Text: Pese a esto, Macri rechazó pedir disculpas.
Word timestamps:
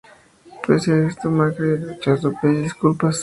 Pese 0.65 0.91
a 0.93 1.05
esto, 1.05 1.29
Macri 1.29 1.75
rechazó 1.75 2.33
pedir 2.41 2.63
disculpas. 2.63 3.19